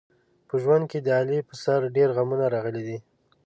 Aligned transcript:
په 0.47 0.55
ژوند 0.61 0.83
کې 0.91 0.99
د 1.01 1.07
علي 1.19 1.39
په 1.47 1.53
سر 1.63 1.79
ډېر 1.95 2.09
غمونه 2.15 2.45
راغلي 2.53 2.83
دي. 2.87 2.97